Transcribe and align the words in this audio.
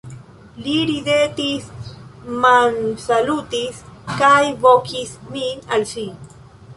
Li 0.67 0.75
ridetis, 0.91 1.67
mansalutis 2.45 3.83
kaj 4.21 4.39
vokis 4.65 5.13
min 5.37 5.61
al 5.77 5.87
si. 5.95 6.07